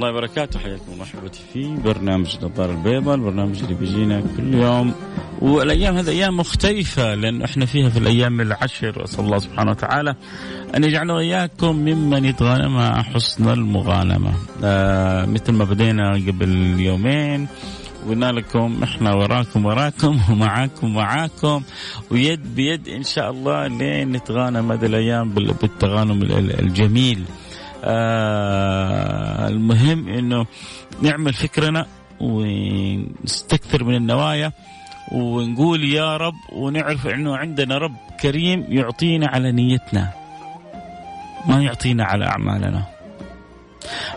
[0.00, 0.58] الله وبركاته.
[0.58, 4.94] حياكم الله أحبتي في برنامج النظارة البيضاء البرنامج اللي بيجينا كل يوم.
[5.40, 9.04] والأيام هذه أيام مختلفة لأنه إحنا فيها في الأيام العشر.
[9.04, 10.14] أسأل الله سبحانه وتعالى
[10.76, 14.32] أن يجعلنا وإياكم ممن يتغانم مع حسن المغانمة.
[14.64, 17.48] آه مثل ما بدينا قبل يومين
[18.08, 21.62] قلنا لكم إحنا وراكم وراكم ومعاكم معاكم.
[22.10, 26.22] ويد بيد إن شاء الله لين نتغانم هذه الأيام بالتغانم
[26.58, 27.24] الجميل.
[27.84, 30.46] آه المهم إنه
[31.02, 31.86] نعمل فكرنا
[32.20, 34.52] ونستكثر من النوايا
[35.12, 40.12] ونقول يا رب ونعرف إنه عندنا رب كريم يعطينا على نيتنا
[41.46, 42.82] ما يعطينا على أعمالنا.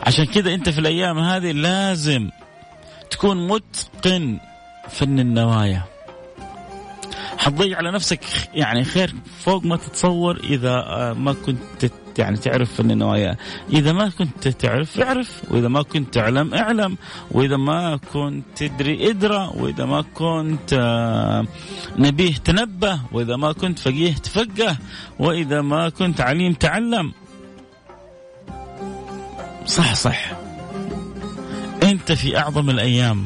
[0.08, 2.30] عشان كذا أنت في الأيام هذه لازم
[3.12, 4.40] تكون متقن
[4.90, 5.84] فن النوايا.
[7.38, 8.20] حتضيع على نفسك
[8.54, 13.38] يعني خير فوق ما تتصور إذا ما كنت يعني تعرف فن النوايا
[13.74, 15.42] إذا ما كنت تعرف اعرف.
[15.52, 16.98] وإذا ما كنت تعلم أعلم.
[17.32, 19.52] وإذا ما كنت تدري ادرى.
[19.56, 20.74] وإذا ما كنت
[21.98, 23.00] نبيه تنبه.
[23.12, 24.78] وإذا ما كنت فقيه تفقه.
[25.20, 27.14] وإذا ما كنت عليم تعلم.
[29.66, 30.32] صح صح.
[31.84, 33.26] أنت في أعظم الأيام.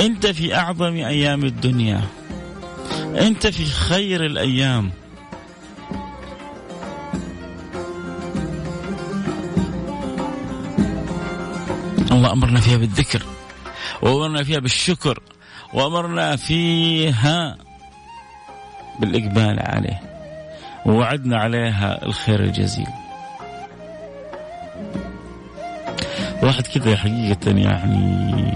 [0.00, 2.00] أنت في أعظم أيام الدنيا.
[3.20, 4.90] أنت في خير الأيام.
[12.12, 13.22] الله أمرنا فيها بالذكر
[14.02, 15.18] وأمرنا فيها بالشكر
[15.74, 17.56] وأمرنا فيها
[19.00, 20.00] بالإقبال عليه
[20.86, 22.86] ووعدنا عليها الخير الجزيل.
[26.42, 28.54] واحد كذا حقيقة يعني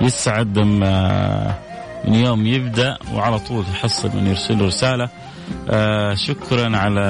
[0.00, 1.54] يسعد لما
[2.04, 5.08] من يوم يبدأ وعلى طول يحصل من يرسل له رسالة
[5.70, 7.06] آه شكرا على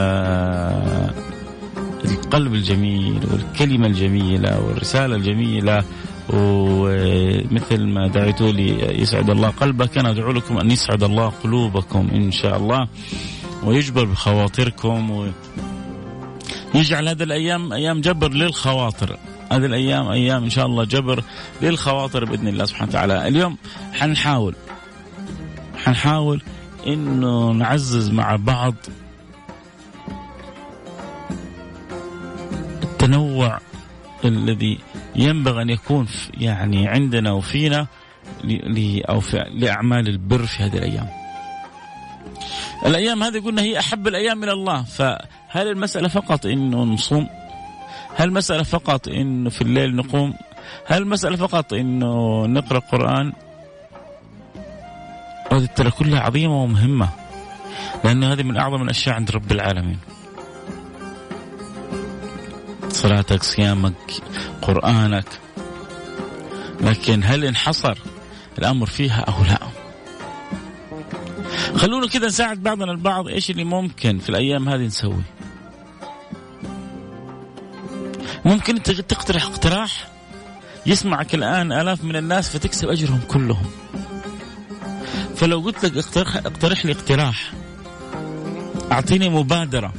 [2.10, 5.84] القلب الجميل والكلمة الجميلة والرسالة الجميلة.
[6.28, 9.98] ومثل ما دعيتوا لي يسعد الله قلبك.
[9.98, 12.88] أنا أدعو لكم أن يسعد الله قلوبكم إن شاء الله.
[13.64, 15.28] ويجبر بخواطركم.
[16.74, 19.16] ويجعل هذه الأيام أيام جبر للخواطر.
[19.52, 21.24] هذه الأيام أيام إن شاء الله جبر
[21.62, 23.28] للخواطر بإذن الله سبحانه وتعالى.
[23.28, 23.56] اليوم
[23.92, 24.54] حنحاول
[25.84, 26.42] حنحاول
[26.86, 28.74] إنه نعزز مع بعض
[33.06, 33.58] التنوع
[34.24, 34.78] الذي
[35.16, 37.86] ينبغي أن يكون يعني عندنا وفينا
[39.08, 41.08] أو في لأعمال البر في هذه الأيام.
[42.86, 47.28] الأيام هذه قلنا هي أحب الأيام إلى الله، فهل المسألة فقط انه نصوم؟
[48.16, 50.34] هل المسألة فقط انه في الليل نقوم؟
[50.86, 53.32] هل المسألة فقط انه نقرأ قرآن؟
[55.52, 57.08] هذه ترى كلها عظيمة ومهمة.
[58.04, 60.15] لأنه هذه من أعظم الأشياء عند رب العالمين.
[62.96, 64.12] صلاتك صيامك
[64.62, 65.28] قرآنك.
[66.80, 67.98] لكن هل انحصر
[68.58, 69.58] الأمر فيها أو لا؟
[71.76, 75.22] خلونا كذا نساعد بعضنا البعض إيش اللي ممكن في الأيام هذه نسوي؟
[78.44, 80.08] ممكن أنت تقترح اقتراح
[80.86, 83.66] يسمعك الآن آلاف من الناس فتكسب أجرهم كلهم.
[85.36, 87.52] فلو قلت لك اقترح, اقترح لي اقتراح
[88.92, 89.92] أعطيني مبادرة.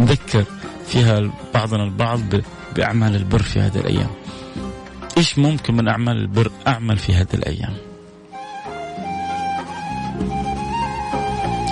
[0.00, 0.44] نذكر
[0.86, 2.20] فيها بعضنا البعض
[2.76, 4.10] بأعمال البر في هذه الأيام.
[5.18, 7.74] إيش ممكن من أعمال البر أعمل في هذه الأيام؟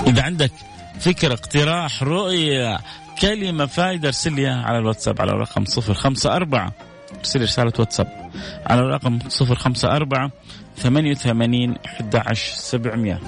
[0.06, 0.50] إذا عندك
[1.00, 2.78] فكرة اقتراح رؤية
[3.20, 6.70] كلمة فائدة ارسل لي على الواتساب على الرقم 054
[7.18, 8.30] ارسل رسالة واتساب
[8.66, 10.30] على الرقم 054
[10.76, 13.18] 88 11 700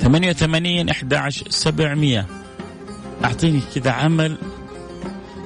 [0.00, 2.26] 88 11 700
[3.24, 4.38] أعطيني كذا عمل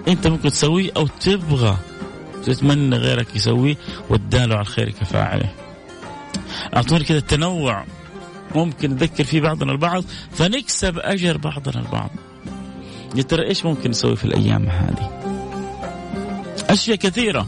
[0.09, 1.77] أنت ممكن تسويه أو تبغى.
[2.45, 3.77] تتمنى غيرك يسويه
[4.11, 5.53] وتداله على الخير كفاعله
[6.77, 7.85] أعطوني كذا التنوع.
[8.55, 10.05] ممكن نذكر فيه بعضنا البعض.
[10.33, 12.11] فنكسب أجر بعضنا البعض.
[13.15, 15.11] يا ترى إيش ممكن نسوي في الأيام هذه؟
[16.71, 17.47] أشياء كثيرة.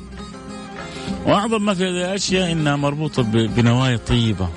[1.26, 4.48] وأعظم ما في هذه الأشياء إنها مربوطة بنوايا طيبة.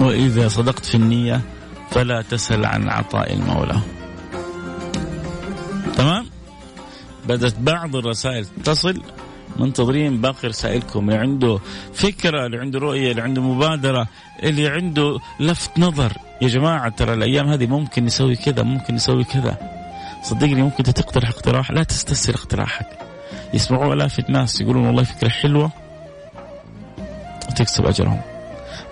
[0.00, 1.40] وإذا صدقت في النية
[1.94, 3.80] فلا تسل عن عطاء المولى.
[5.96, 6.26] تمام؟
[7.26, 9.02] بدأت بعض الرسائل تصل
[9.56, 11.10] منتظرين باقي رسائلكم.
[11.10, 11.58] اللي عنده
[11.94, 14.08] فكرة اللي عنده رؤية اللي عنده مبادرة
[14.42, 16.12] اللي عنده لفت نظر.
[16.42, 19.56] يا جماعة ترى الأيام هذه ممكن نسوي كذا ممكن نسوي كذا.
[20.22, 21.70] صدقني ممكن تقترح اقتراح.
[21.70, 22.86] لا تستسهل اقتراحك.
[23.54, 25.70] يسمعوا آلاف الناس يقولون والله فكرة حلوة.
[27.50, 28.20] وتكسب أجرهم.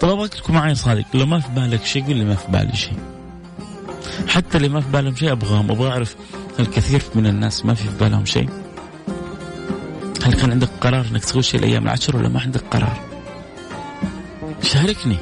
[0.00, 2.76] طب أبغى تكون معي صادق لو ما في بالك شيء قول لي ما في بالي
[2.76, 2.98] شيء.
[4.28, 5.70] حتى اللي ما في بالهم شيء أبغاهم.
[5.70, 6.16] أبغى أعرف
[6.60, 8.48] الكثير من الناس ما في في بالهم شيء.
[10.24, 13.00] هل كان عندك قرار إنك تسوي شيء الأيام العشر ولا ما عندك قرار؟
[14.62, 15.16] شاركني.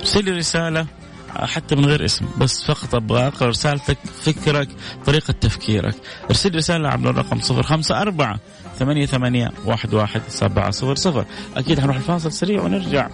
[0.00, 0.86] ارسل لي رسالة
[1.28, 2.26] حتى من غير اسم.
[2.38, 4.68] بس فقط أبغى أقرأ رسالتك فكرك
[5.06, 5.94] طريقة تفكيرك.
[6.30, 8.38] ارسل رسالة عبر الرقم 054
[8.78, 11.24] ثمانية ثمانية واحد واحد سبعة صفر صفر.
[11.56, 13.08] أكيد حنروح الفاصل سريع ونرجع.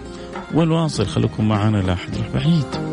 [0.53, 2.89] ونواصل خليكم معنا لا أحد يروح بعيد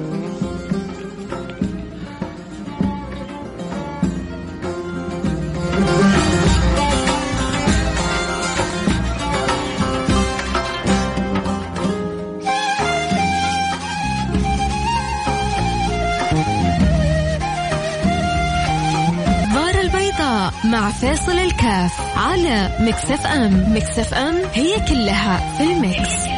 [21.26, 26.35] فاصل الكاف على مكسف ام مكسف ام هي كلها في المكس.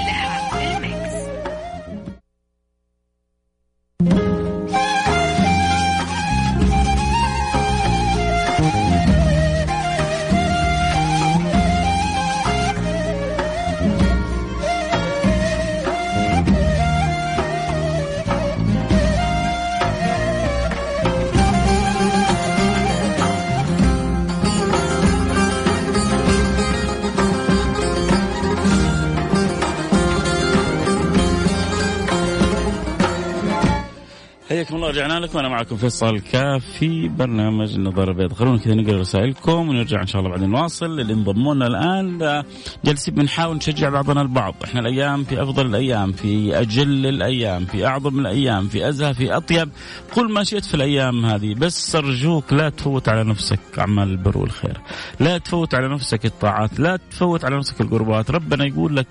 [34.89, 40.03] رجعنا لكم أنا معكم فيصل كاف في برنامج النظاره البيضاء خلونا كذا نقرأ رسائلكم ونرجع
[40.03, 42.43] إن شاء الله بعدين نواصل اللي انضموا لنا الآن
[42.85, 44.55] جالسين بنحاول نشجع بعضنا البعض.
[44.65, 49.69] إحنا الأيام في أفضل الأيام في أجل الأيام في أعظم الأيام في أزهى في أطيب.
[50.13, 54.81] قل ما شئت في الأيام هذه بس أرجوك لا تفوت على نفسك اعمال البر والخير.
[55.21, 58.31] لا تفوت على نفسك الطاعات لا تفوت على نفسك القربات.
[58.31, 59.09] ربنا يقول لك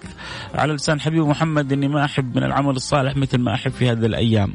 [0.56, 4.06] على لسان حبيبه محمد إني ما أحب من العمل الصالح مثل ما أحب في هذه
[4.06, 4.54] الأيام.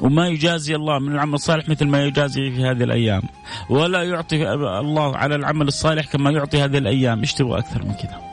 [0.00, 3.22] وما يجازي الله من العمل الصالح مثل ما يجازي في هذه الأيام.
[3.70, 7.20] ولا يعطي الله على العمل الصالح كما يعطي هذه الأيام.
[7.20, 8.28] إيش تبغى أكثر من كذا.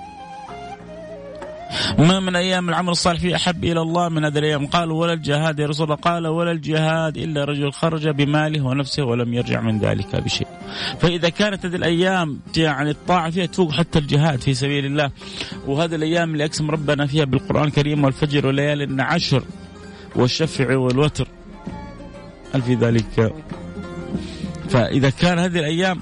[2.00, 4.66] ما من أيام العمل الصالح فيه أحب إلى الله من هذه الأيام.
[4.66, 5.96] قالوا ولا الجهاد يا رسول الله.
[5.96, 10.48] قال ولا الجهاد إلا رجل خرج بماله ونفسه ولم يرجع من ذلك بشيء.
[11.00, 15.12] فإذا كانت هذه الأيام يعني الطاعة فيها تفوق حتى الجهاد في سبيل الله.
[15.68, 19.44] وهذه الأيام اللي أقسم ربنا فيها بالقرآن الكريم والفجر والليالي عشر
[20.16, 21.28] والشفع والوتر.
[22.56, 23.34] هل في ذلك.
[24.70, 26.02] فإذا كان هذه الأيام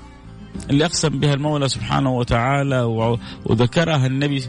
[0.70, 2.82] اللي أقسم بها المولى سبحانه وتعالى
[3.46, 4.44] وذكرها النبي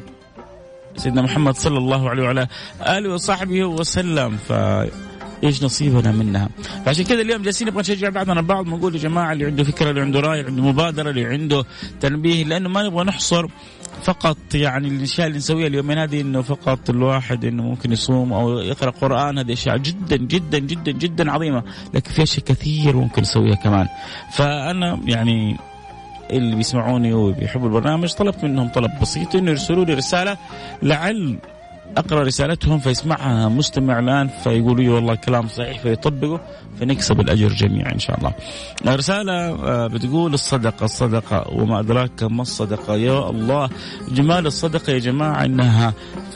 [0.96, 2.48] سيدنا محمد صلى الله عليه وعلى
[2.80, 4.36] آله وصحبه وسلم.
[4.36, 4.52] ف
[5.44, 6.48] إيش نصيبنا منها.
[6.86, 10.00] فعشان كذا اليوم جالسين نبغى نشجع بعضنا البعض نقول يا جماعة اللي عنده فكرة اللي
[10.00, 11.64] عنده رأي عنده مبادرة اللي عنده
[12.00, 13.46] تنبيه لأنه ما نبغى نحصر
[14.02, 18.90] فقط يعني الأشياء اللي نسويها اليومين هذه إنه فقط الواحد إنه ممكن يصوم أو يقرأ
[18.90, 21.62] قرآن هذه أشياء جدا جدا جدا جدا عظيمة
[21.94, 23.88] لكن في أشياء كثير ممكن نسويها كمان.
[24.32, 25.56] فأنا يعني
[26.30, 30.36] اللي بيسمعوني وبيحبوا البرنامج طلبت منهم طلب بسيط إنه يرسلوا لي رسالة
[30.82, 31.38] لعل
[31.96, 36.40] أقرأ رسالتهم فيسمعها مستمع الآن فيقولوا لي والله كلام صحيح فيطبقه
[36.80, 38.34] فنكسب الأجر جميعا إن شاء الله.
[38.86, 43.70] رسالة آه، بتقول الصدقة الصدقة وما أدراك ما الصدقة يا الله
[44.08, 45.92] جمال الصدقة يا جماعة إنها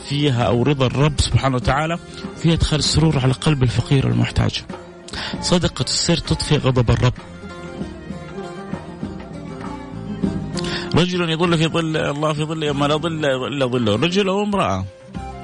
[0.09, 1.99] فيها أو رضا الرب سبحانه وتعالى
[2.37, 4.63] فيها ادخال السرور على قلب الفقير المحتاج.
[5.41, 7.13] صدقة السر تطفئ غضب الرب.
[10.95, 14.85] رجل يظل في ظل الله في ظل ما لا ظل إلا ظله، رجل أو امرأة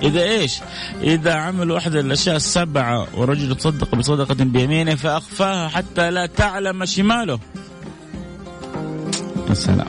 [0.02, 0.60] إذا إيش؟
[1.02, 7.40] إذا عملوا أحد الأشياء السبعة ورجل تصدق بصدقة بيمينه فأخفاها حتى لا تعلم شماله.
[9.50, 9.88] يا سلام.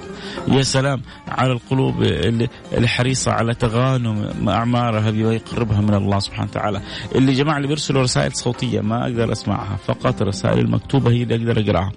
[0.49, 6.81] يا سلام على القلوب اللي, اللي حريصة على تغانم أعمارها ويقربها من الله سبحانه وتعالى.
[7.15, 9.77] اللي جماعة اللي بيرسلوا رسائل صوتية ما أقدر أسمعها.
[9.87, 11.93] فقط الرسائل المكتوبة هي اللي أقدر أقرأها.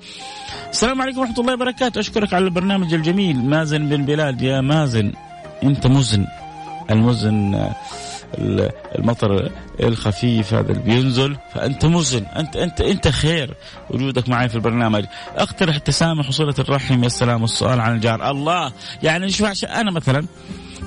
[0.70, 2.00] السلام عليكم ورحمة الله وبركاته.
[2.00, 3.38] أشكرك على البرنامج الجميل.
[3.38, 4.44] مازن بن بلال.
[4.44, 5.12] يا مازن
[5.63, 6.25] أنت مزن.
[6.89, 7.72] المزن
[8.96, 11.38] المطر الخفيف هذا اللي بينزل.
[11.53, 13.55] فأنت مزن انت انت أنت خير.
[13.89, 15.05] وجودك معي في البرنامج.
[15.36, 18.31] أقترح التسامح وصله الرحم يا سلام والسؤال عن الجار.
[18.31, 18.72] الله!
[19.03, 20.25] يعني شو أنا مثلا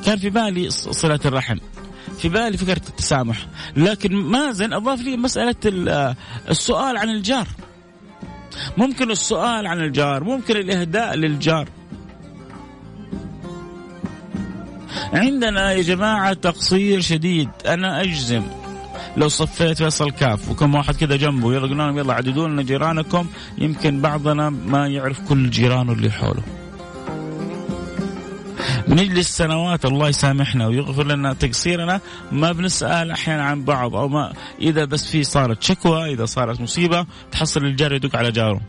[0.05, 1.57] كان في بالي صلة الرحم.
[2.19, 3.47] في بالي فكرة التسامح.
[3.77, 5.55] لكن مازن أضاف لي مسألة
[6.49, 7.47] السؤال عن الجار.
[8.77, 11.69] ممكن السؤال عن الجار ممكن الإهداء للجار.
[15.13, 17.49] عندنا يا جماعة تقصير شديد.
[17.67, 18.43] أنا أجزم.
[19.17, 23.27] لو صفيت فيصل كاف وكم واحد كذا جنبه يلا قلنا لهم يلا عددوا لنا جيرانكم.
[23.59, 26.43] يمكن بعضنا ما يعرف كل جيرانه اللي حوله.
[28.89, 32.01] بنجلس سنوات الله يسامحنا ويغفر لنا تقصيرنا.
[32.33, 37.07] ما بنسأل أحيانا عن بعض أو ما إذا بس في صارت شكوى إذا صارت مصيبة
[37.33, 38.61] تحصل الجار يدق على جاره.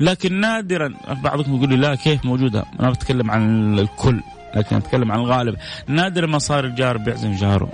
[0.00, 4.20] لكن نادرا بعضكم يقول لي لا كيف موجودة؟ أنا بتكلم عن الكل.
[4.56, 5.56] لكن اتكلم عن الغالب.
[5.88, 7.68] نادر ما صار الجار بيعزم جاره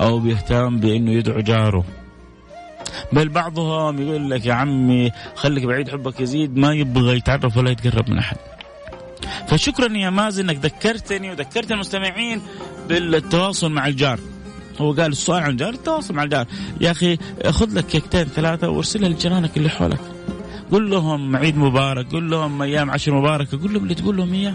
[0.00, 1.84] أو بيهتم بإنه يدعو جاره.
[3.12, 8.10] بل بعضهم يقول لك يا عمي خليك بعيد حبك يزيد ما يبغى يتعرف ولا يتقرب
[8.10, 8.36] من أحد.
[9.48, 12.42] فشكرا يا مازن إنك ذكرتني وذكرت المستمعين
[12.88, 14.18] بالتواصل مع الجار.
[14.80, 16.46] هو قال السؤال عن الجار التواصل مع الجار.
[16.80, 17.18] يا أخي
[17.50, 20.00] خذ لك كيكتين ثلاثة وارسلها لجيرانك اللي حولك.
[20.72, 24.54] قل لهم عيد مبارك قل لهم أيام عشر مباركه قل لهم اللي تقول لهم إياه.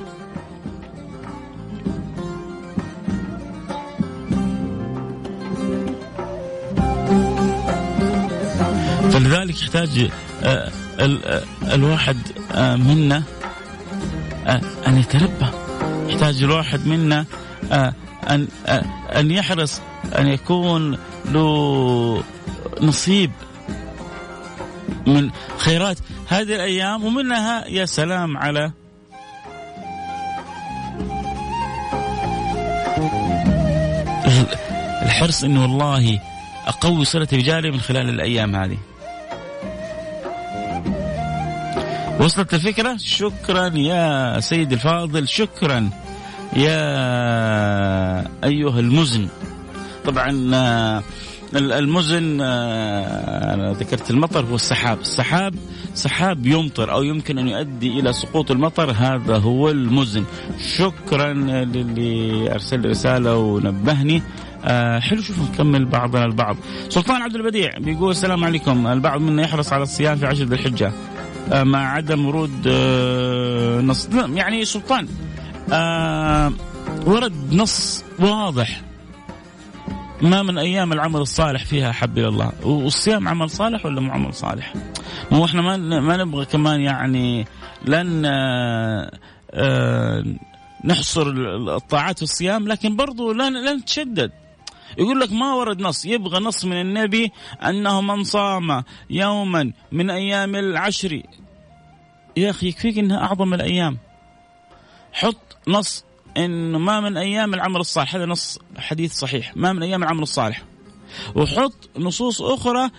[9.16, 10.10] فلذلك يحتاج
[10.44, 12.18] آه، آه، الواحد
[12.52, 13.24] آه، منا
[14.88, 15.46] أن يتربى
[16.08, 17.26] يحتاج الواحد منا
[18.30, 18.48] أن
[19.16, 19.82] أن يحرص
[20.18, 22.24] أن يكون له
[22.82, 23.32] نصيب
[25.08, 28.72] من خيرات هذه الأيام ومنها يا سلام على
[35.02, 36.20] الحرص إنه والله
[36.68, 38.78] أقوي صلتي بجاري من خلال الأيام هذه.
[42.20, 45.90] وصلت الفكرة؟ شكرا يا سيد الفاضل شكرا
[46.56, 46.80] يا
[48.44, 49.28] أيها المزن.
[50.06, 51.04] طبعا آه،
[51.56, 55.00] المزن آه، أنا ذكرت المطر هو السحاب.
[55.00, 55.56] السحاب
[55.94, 60.24] سحاب يمطر أو يمكن أن يؤدي إلى سقوط المطر هذا هو المزن.
[60.78, 64.22] شكرا للي أرسل رسالة ونبهني.
[64.66, 66.58] آه حلو شوف نكمل بعضنا البعض.
[66.90, 68.88] سلطان عبد البديع بيقول السلام عليكم.
[68.88, 70.92] البعض منا يحرص على الصيام في عشر ذي الحجة.
[71.54, 74.10] مع عدم ورود آه، نص.
[74.14, 75.08] يعني سلطان
[75.72, 76.54] آه،
[77.06, 78.82] ورد نص واضح
[80.22, 84.34] ما من أيام العمل الصالح فيها احب إلى الله والصيام عمل صالح ولا مو عمل
[84.34, 84.74] صالح؟
[85.32, 87.46] مو إحنا ما ما نبغى كمان يعني
[87.86, 88.26] لن
[90.86, 91.28] نحصر
[91.76, 94.32] الطاعات في الصيام لكن برضو لا لا نتشدد
[94.98, 97.32] يقول لك ما ورد نص يبغى نص من النبي
[97.64, 101.22] أنه من صام يوما من أيام العشر.
[102.38, 103.98] يا أخي يكفيك أنها أعظم الأيام.
[105.14, 106.06] حط نص
[106.38, 108.16] إنه ما من أيام العمل الصالح.
[108.16, 109.58] هذا نص حديث صحيح.
[109.58, 110.64] ما من أيام العمل الصالح.
[111.36, 112.90] وحط نصوص أخرى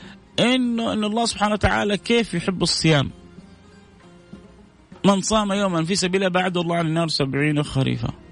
[0.41, 3.11] إنه ان الله سبحانه وتعالى كيف يحب الصيام.
[5.05, 8.26] من صام يوما في سبيله بعد الله عن النار سبعين خريفا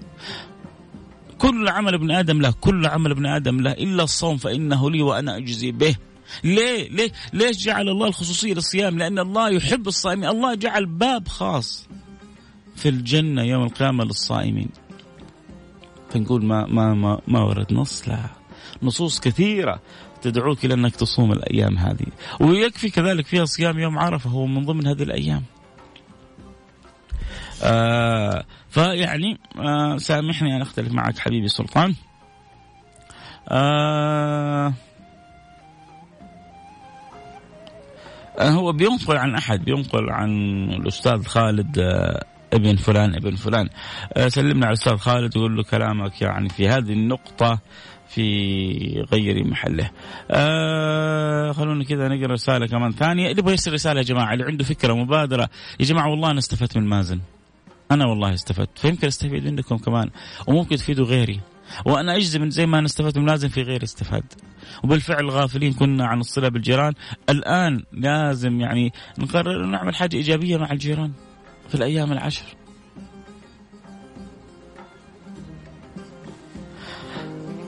[1.37, 5.37] كل عمل ابن آدم له كل عمل ابن آدم له إلا الصوم فإنه لي وأنا
[5.37, 5.95] أجزي به.
[6.43, 10.29] ليه؟ ليه؟ ليش جعل الله الخصوصية للصيام؟ لأن الله يحب الصائمين.
[10.29, 11.87] الله جعل باب خاص
[12.75, 14.69] في الجنة يوم القيامة للصائمين.
[16.09, 18.19] فنقول ما ما ما, ما ورد نص لا.
[18.83, 19.81] نصوص كثيرة
[20.21, 22.05] تدعوك إلى أنك تصوم الأيام هذه.
[22.39, 25.43] ويكفي كذلك فيها صيام يوم عرفة هو من ضمن هذه الأيام.
[27.65, 31.95] آه فيعني آه سامحني أن أختلف معك حبيبي سلطان.
[33.49, 34.73] آه
[38.39, 40.29] هو بينقل عن أحد بينقل عن
[40.69, 43.69] الأستاذ خالد آه ابن فلان ابن فلان.
[44.13, 47.59] آه سلمنا على الأستاذ خالد وقول له كلامك يعني في هذه النقطة
[48.07, 49.89] في غير محله.
[50.31, 53.27] آه خلونا كذا نقرأ رسالة كمان ثانية.
[53.27, 55.49] اللي يبغى يرسل رسالة يا جماعة اللي عنده فكرة مبادرة.
[55.79, 57.19] يا جماعة والله أنا استفدت من مازن
[57.91, 58.79] أنا والله استفدت.
[58.79, 60.09] فيمكن أستفيد منكم كمان.
[60.47, 61.39] وممكن تفيدوا غيري.
[61.85, 64.23] وأنا أجزم زي ما أنا استفدت من لازم في غيري استفاد.
[64.83, 66.93] وبالفعل غافلين كنا عن الصلة بالجيران.
[67.29, 71.11] الآن لازم يعني نقرر نعمل حاجة إيجابية مع الجيران
[71.69, 72.45] في الأيام العشر.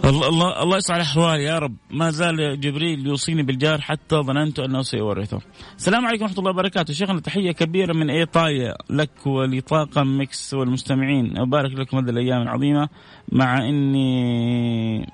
[0.10, 1.76] الله الله الله يصلح احوالي يا رب.
[1.92, 5.42] ما زال جبريل يوصيني بالجار حتى ظننت أنه سيورثه.
[5.78, 11.72] السلام عليكم ورحمة الله وبركاته، شيخنا تحية كبيرة من إيطاليا لك ولطاقم ميكس والمستمعين، أبارك
[11.72, 12.90] لكم هذه الأيام العظيمة.
[13.32, 15.10] مع إني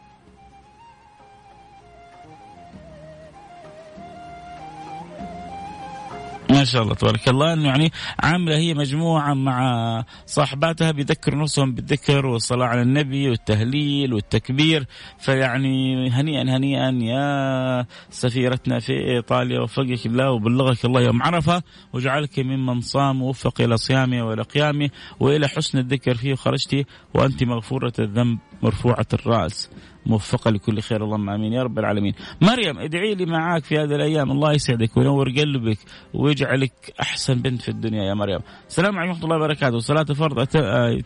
[6.63, 7.53] ما شاء الله تبارك الله.
[7.53, 14.85] إنه يعني عاملة هي مجموعة مع صاحباتها بيذكروا نفسهم بالذكر والصلاة على النبي والتهليل والتكبير.
[15.19, 22.81] فيعني هنيئا هنيئا يا سفيرتنا في إيطاليا وفقك الله وبلغك الله يوم عرفة وجعلك ممن
[22.81, 24.89] صام ووفق إلى صيامه وإلى قيامه
[25.19, 29.69] وإلى حسن الذكر فيه خرجتي وأنت مغفورة الذنب مرفوعة الرأس.
[30.05, 31.03] موفقة لكل خير.
[31.03, 31.53] اللهم آمين.
[31.53, 32.13] يا رب العالمين.
[32.41, 34.31] مريم ادعي لي معاك في هذه الأيام.
[34.31, 35.77] الله يسعدك وينور قلبك
[36.13, 38.03] ويجعلك أحسن بنت في الدنيا.
[38.03, 38.39] يا مريم.
[38.69, 40.55] السلام عليكم ورحمة الله وبركاته، صلاة الفرض أت...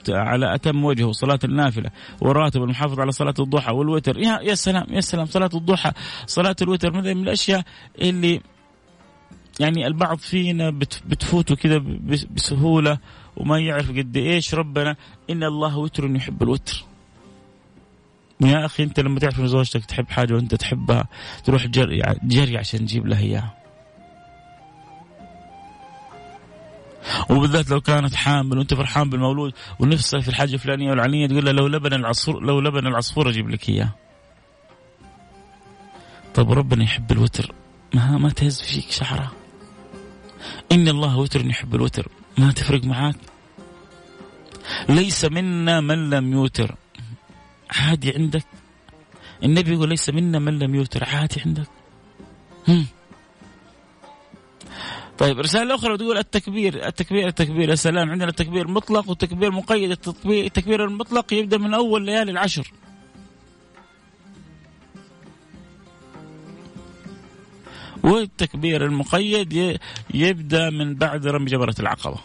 [0.09, 1.89] على أتم وجه وصلاه النافلة
[2.21, 4.17] والراتب والمحافظه على صلاة الضحى والوتر.
[4.17, 5.25] يا يا سلام يا سلام.
[5.25, 5.91] صلاة الضحى
[6.25, 6.91] صلاة الوتر.
[6.91, 7.63] من الأشياء
[8.01, 8.41] اللي
[9.59, 10.69] يعني البعض فينا
[11.05, 11.77] بتفوته كذا
[12.35, 12.97] بسهولة
[13.37, 14.55] وما يعرف قد إيش.
[14.55, 14.95] ربنا
[15.29, 16.85] إن الله وتر يحب الوتر.
[18.41, 21.07] يا أخي أنت لما تعرف إن زوجتك تحب حاجة وأنت تحبها
[21.43, 23.57] تروح جري, جري عشان تجيب لها إياها.
[27.29, 31.67] وبالذات لو كانت حامل وأنت فرحان بالمولود ونفسها في الحاجة الفلانية والعلانيه تقول لها لو
[31.67, 33.89] لبن العصفور لو لبن العصفور أجيب لك اياه.
[36.33, 37.51] طيب ربنا يحب الوتر
[37.93, 39.31] ما ما تهز فيك شعرة.
[40.71, 43.15] إن الله وتر يحب الوتر ما تفرق معاك.
[44.89, 46.75] ليس منا من لم يوتر
[47.71, 48.45] عادي عندك.
[49.43, 51.67] النبي يقول ليس منا من لم يوتر عادي عندك.
[52.67, 52.85] هم.
[55.17, 57.69] طيب رسالة أخرى تقول التكبير التكبير التكبير.
[57.69, 59.91] يا سلام عندنا التكبير مطلق والتكبير مقيد.
[59.91, 62.71] التكبير, التكبير المطلق يبدأ من أول ليالي العشر.
[68.03, 69.79] والتكبير المقيد
[70.13, 72.19] يبدأ من بعد رمي جبرة العقبة.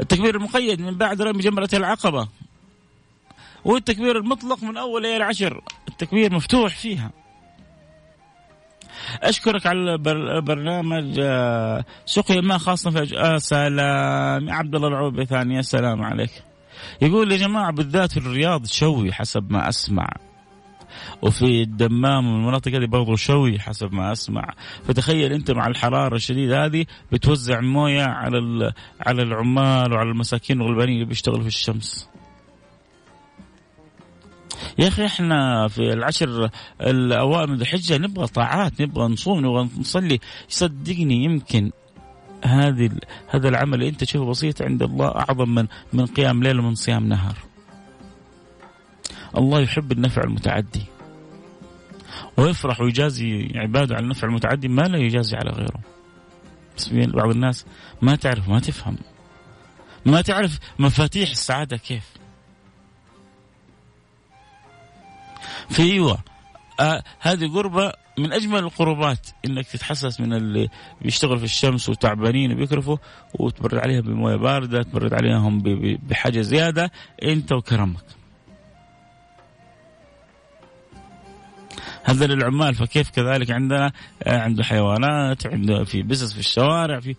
[0.00, 2.28] التكبير المقيد من بعد رمي جمرة العقبة.
[3.64, 5.62] والتكبير المطلق من أول إلى العشر.
[5.88, 7.10] التكبير مفتوح فيها.
[9.22, 14.50] أشكرك على البرنامج آه، سقي الماء خاصة في آه سلام.
[14.50, 16.42] عبد الله العوبي ثاني يا سلام عليك.
[17.02, 20.08] يقول يا جماعة بالذات في الرياض شوي حسب ما أسمع.
[21.22, 24.54] وفي الدمام والمناطق هذه برضو شوي حسب ما أسمع.
[24.84, 31.04] فتخيل أنت مع الحرارة الشديدة هذه بتوزع موية على على العمال وعلى المساكين الغلبانين اللي
[31.04, 32.08] بيشتغلوا في الشمس.
[34.78, 40.20] يا أخي إحنا في العشر الأوائل من الحجة نبغى طاعات نبغى نصوم نبغى نصلي.
[40.48, 41.70] صدقني يمكن
[42.44, 42.90] هذه
[43.28, 47.08] هذا العمل اللي أنت تشوفه بسيط عند الله أعظم من من قيام ليل ومن صيام
[47.08, 47.49] نهار.
[49.36, 50.82] الله يحب النفع المتعدي.
[52.36, 55.80] ويفرح ويجازي عباده على النفع المتعدي ما لا يجازي على غيره.
[56.76, 57.66] بس بعض الناس
[58.02, 58.96] ما تعرف ما تفهم.
[60.06, 62.04] ما تعرف مفاتيح السعادة كيف.
[65.68, 66.18] في أيوه
[66.80, 69.28] آه هذه قربة من أجمل القربات.
[69.46, 70.68] إنك تتحسس من اللي
[71.02, 72.96] بيشتغل في الشمس وتعبانين وبيكرفوا
[73.34, 75.62] وتبرد عليهم بموية باردة تبرد عليهم
[76.08, 76.90] بحاجة زيادة
[77.22, 78.19] أنت وكرمك.
[82.10, 83.92] هذا للعمال فكيف كذلك عندنا؟
[84.22, 87.14] آه، عنده حيوانات عنده في بزنس في الشوارع في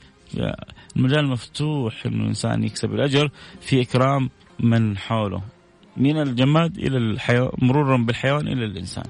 [0.96, 3.30] المجال مفتوح إنه الإنسان يكسب الأجر
[3.62, 5.42] في إكرام من حوله
[5.98, 9.04] من الجماد إلى الحيوان مرورا بالحيوان إلى الإنسان.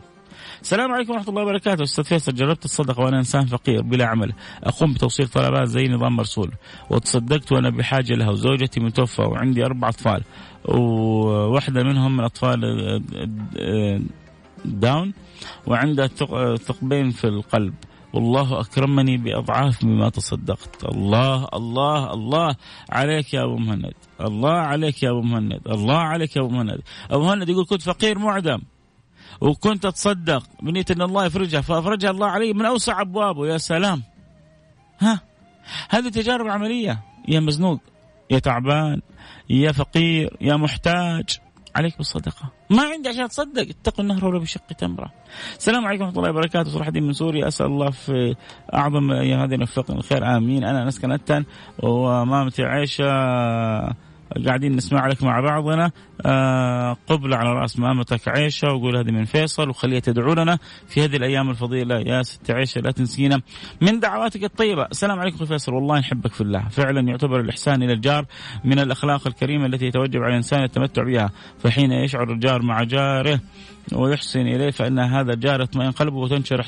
[0.61, 1.83] السلام عليكم ورحمة الله وبركاته.
[1.83, 6.51] أستاذ فيصل جربت الصدقه وأنا إنسان فقير بلا عمل؟ أقوم بتوصيل طلبات زي نظام مرسول
[6.89, 10.23] وتصدقت وأنا بحاجة لها وزوجتي متوفى وعندي أربع أطفال
[10.65, 13.01] وواحدة منهم من أطفال آه،
[13.57, 14.01] آه،
[14.65, 15.13] داون
[15.67, 16.07] وعنده
[16.55, 17.73] ثقبين في القلب.
[18.13, 20.83] والله أكرمني بأضعاف مما تصدقت.
[20.83, 22.55] الله الله الله
[22.89, 23.93] عليك يا أبو مهند.
[24.21, 25.61] الله عليك يا أبو مهند.
[25.67, 26.81] الله عليك يا أبو مهند.
[27.11, 28.61] أبو مهند يقول كنت فقير معدم.
[29.41, 30.43] وكنت أتصدق.
[30.61, 31.61] بنية أن الله يفرجها.
[31.61, 33.47] فأفرجها الله علي من أوسع أبوابه.
[33.47, 34.03] يا سلام.
[34.99, 35.21] ها؟
[35.89, 37.03] هذه تجارب عملية.
[37.27, 37.79] يا مزنوق
[38.31, 39.01] يا تعبان
[39.49, 41.39] يا فقير يا محتاج.
[41.75, 42.51] عليك بالصدقة.
[42.71, 45.11] ما عندي عشان تصدق اتقوا النهر ولو بشق تمرة.
[45.57, 46.69] السلام عليكم ورحمة الله وبركاته.
[46.69, 47.47] صلاح الدين من سوريا.
[47.47, 48.35] أسأل الله في
[48.73, 50.37] أعظم أيام هذه يوفقنا الخير.
[50.37, 50.63] آمين.
[50.63, 51.45] أنا أنس كنتن
[51.83, 53.05] ومامتي عائشة
[54.47, 55.91] قاعدين نسمع لك مع بعضنا.
[56.25, 61.15] آه قبلة على رأس مامتك عيشة وقول هذه من فيصل وخليها تدعو لنا في هذه
[61.15, 61.99] الأيام الفضيلة.
[61.99, 63.41] يا ست عيشة لا تنسينا.
[63.81, 64.85] من دعواتك الطيبة.
[64.85, 65.73] السلام عليكم أخي فيصل.
[65.73, 66.67] والله نحبك في الله.
[66.69, 68.25] فعلا يعتبر الإحسان إلى الجار
[68.63, 71.29] من الأخلاق الكريمة التي يتوجب على الإنسان التمتع بها.
[71.59, 73.39] فحين يشعر الجار مع جاره
[73.93, 76.67] ويحسن إليه فإن هذا الجار يطمئن قلبه وتنشرح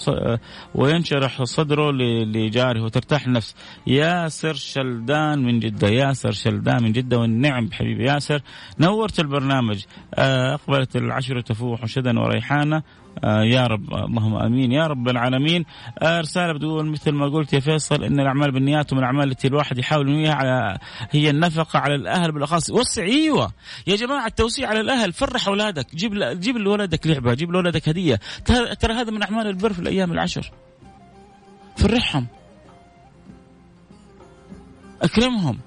[0.75, 1.91] وينشرح صدره
[2.25, 3.55] لجاره وترتاح النفس.
[3.87, 8.41] ياسر شلدان من جدة ياسر شلدان من جدة والنعم نعم حبيبي ياسر.
[8.79, 9.83] نورت البرنامج.
[10.15, 12.83] آه، أقبلت العشر تفوح شدا وريحانة.
[13.23, 14.71] يا رب اللهم آمين.
[14.71, 15.65] يا رب العالمين
[15.99, 19.77] آه رسالة بتقول مثل ما قلت يا فيصل إن الأعمال بالنيات ومن الأعمال التي الواحد
[19.77, 20.77] يحاول ينويها على
[21.11, 22.69] هي النفقة على الأهل بالأخص.
[22.71, 23.51] وسع أيوه.
[23.87, 28.19] يا جماعة التوسيع على الأهل فرح أولادك جيب جيب لولدك لعبة جيب لولدك هدية.
[28.79, 30.51] ترى هذا من أعمال البر في الأيام العشر.
[31.77, 32.27] فرحهم.
[35.01, 35.59] أكرمهم.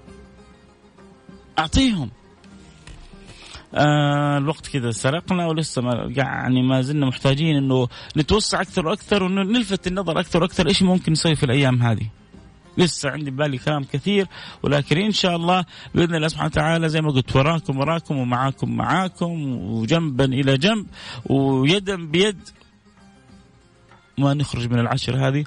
[1.58, 2.10] أعطيهم.
[3.76, 9.86] آه الوقت كذا سرقنا ولسه ما يعني ما زلنا محتاجين إنه نتوسع أكثر وأكثر ونلفت
[9.86, 12.06] النظر أكثر وأكثر إيش ممكن نسوي في الأيام هذه.
[12.78, 14.26] لسه عندي بالي كلام كثير
[14.62, 19.56] ولكن إن شاء الله بإذن الله سبحانه وتعالى زي ما قلت وراكم وراكم ومعاكم معاكم
[19.56, 20.86] وجنبا إلى جنب
[21.26, 22.48] ويدا بيد.
[24.18, 25.44] ما نخرج من العشر هذه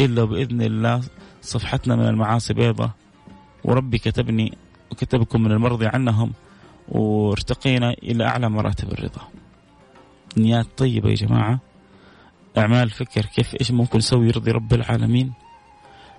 [0.00, 1.00] إلا بإذن الله
[1.42, 2.90] صفحتنا من المعاصي بيضة
[3.64, 4.58] وربي كتبني
[4.90, 6.32] وكتبكم من المرضي عنهم.
[6.88, 9.28] وارتقينا إلى أعلى مراتب الرضا.
[10.36, 11.60] نيات طيبة يا جماعة.
[12.58, 15.32] أعمال فكر كيف إيش ممكن نسوي يرضي رب العالمين.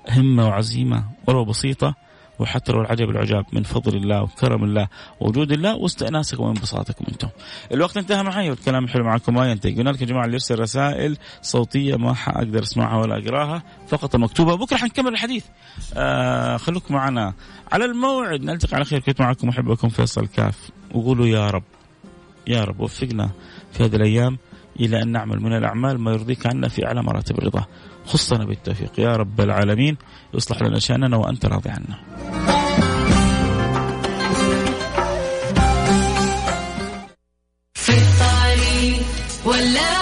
[0.10, 1.96] همة وعزيمة ولو بسيطة.
[2.40, 4.88] وحتى لو العجب العجاب من فضل الله وكرم الله
[5.20, 7.30] ووجود الله واستئناسكم وانبساطكم أنتم.
[7.72, 11.18] الوقت انتهى معي والكلام حلو معكم ما ينتهي، قلنا لكم يا جماعة اللي يرسل رسائل
[11.42, 13.64] صوتية ما حاقدر أسمعها ولا أقراها.
[13.88, 15.46] فقط المكتوبه، بكرة حنكمل الحديث.
[15.94, 17.34] آه خلوكم معنا.
[17.72, 19.00] على الموعد نلتقي على خير.
[19.00, 20.70] كنت معكم أحبكم فيصل كاف.
[20.94, 21.64] وقولوا يا رب.
[22.48, 23.30] يا رب وفقنا
[23.72, 24.38] في هذه الأيام
[24.80, 27.66] إلى أن نعمل من الأعمال ما يرضيك عنا في أعلى مراتب الرضا.
[28.06, 29.98] خصنا بالتوفيق يا رب العالمين
[30.34, 31.98] يصلح لنا شأننا وأنت راضي عنا.
[37.74, 39.06] في الطريق
[39.46, 39.95] ولا